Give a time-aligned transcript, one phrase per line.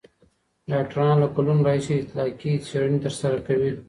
[0.71, 3.71] ډاکټران له کلونو راهیسې اطلاقي څېړنې ترسره کوي.